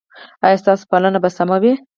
ایا 0.45 0.57
ستاسو 0.61 0.83
پالنه 0.91 1.19
به 1.23 1.29
سمه 1.37 1.57
وي؟ 1.61 1.73